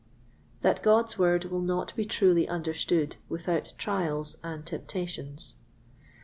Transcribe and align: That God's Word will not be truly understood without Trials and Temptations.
That 0.61 0.81
God's 0.81 1.19
Word 1.19 1.45
will 1.45 1.61
not 1.61 1.95
be 1.95 2.05
truly 2.05 2.47
understood 2.47 3.17
without 3.29 3.75
Trials 3.77 4.35
and 4.41 4.65
Temptations. 4.65 5.57